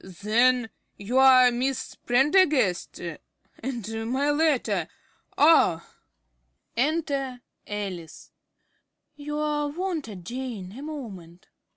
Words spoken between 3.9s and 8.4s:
my letter Ah! Enter Alice. ~Alice.~